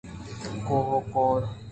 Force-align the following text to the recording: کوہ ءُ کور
کوہ 0.65 0.91
ءُ 0.97 0.99
کور 1.13 1.41